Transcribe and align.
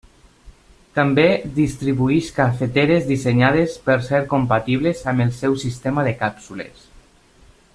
També 0.99 1.25
distribueix 1.57 2.29
cafeteres 2.37 3.05
dissenyades 3.11 3.75
per 3.89 3.99
ser 4.07 4.23
compatibles 4.33 5.05
amb 5.13 5.25
el 5.27 5.33
seu 5.43 5.59
sistema 5.67 6.07
de 6.09 6.15
càpsules. 6.23 6.89